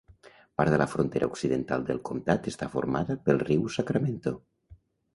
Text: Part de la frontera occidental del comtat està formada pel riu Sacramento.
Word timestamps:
Part 0.61 0.71
de 0.75 0.79
la 0.81 0.87
frontera 0.93 1.27
occidental 1.33 1.85
del 1.91 2.01
comtat 2.11 2.51
està 2.55 2.71
formada 2.79 3.21
pel 3.29 3.45
riu 3.47 3.73
Sacramento. 3.81 4.39